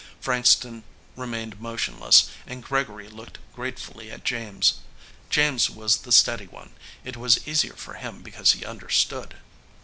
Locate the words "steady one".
6.11-6.73